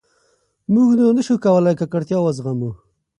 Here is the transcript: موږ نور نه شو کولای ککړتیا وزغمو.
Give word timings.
موږ 0.73 0.89
نور 0.99 1.11
نه 1.17 1.23
شو 1.27 1.35
کولای 1.45 1.73
ککړتیا 1.79 2.17
وزغمو. 2.21 2.71